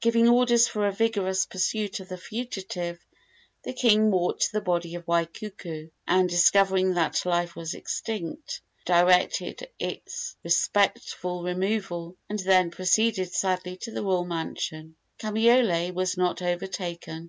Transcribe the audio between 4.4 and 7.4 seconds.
to the body of Waikuku, and, discovering that